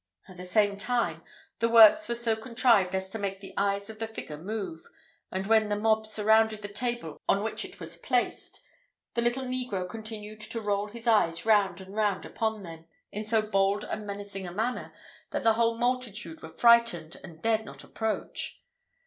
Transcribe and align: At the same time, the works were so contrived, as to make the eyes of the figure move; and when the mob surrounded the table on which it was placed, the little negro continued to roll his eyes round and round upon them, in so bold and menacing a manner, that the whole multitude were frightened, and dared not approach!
At 0.27 0.37
the 0.37 0.45
same 0.45 0.77
time, 0.77 1.21
the 1.59 1.69
works 1.69 2.09
were 2.09 2.15
so 2.15 2.35
contrived, 2.35 2.95
as 2.95 3.11
to 3.11 3.19
make 3.19 3.39
the 3.39 3.53
eyes 3.55 3.87
of 3.87 3.99
the 3.99 4.07
figure 4.07 4.39
move; 4.39 4.81
and 5.31 5.45
when 5.45 5.69
the 5.69 5.75
mob 5.75 6.07
surrounded 6.07 6.63
the 6.63 6.67
table 6.73 7.21
on 7.29 7.43
which 7.43 7.63
it 7.63 7.79
was 7.79 7.97
placed, 7.97 8.63
the 9.13 9.21
little 9.21 9.43
negro 9.43 9.87
continued 9.87 10.41
to 10.41 10.59
roll 10.59 10.87
his 10.87 11.05
eyes 11.05 11.45
round 11.45 11.81
and 11.81 11.95
round 11.95 12.25
upon 12.25 12.63
them, 12.63 12.87
in 13.11 13.23
so 13.23 13.43
bold 13.43 13.83
and 13.83 14.07
menacing 14.07 14.47
a 14.47 14.51
manner, 14.51 14.91
that 15.29 15.43
the 15.43 15.53
whole 15.53 15.77
multitude 15.77 16.41
were 16.41 16.49
frightened, 16.49 17.17
and 17.23 17.43
dared 17.43 17.63
not 17.63 17.83
approach! 17.83 18.59